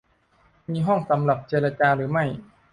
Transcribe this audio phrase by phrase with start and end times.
[0.71, 2.25] มีห้องสำหรับเจรจาหรือไม่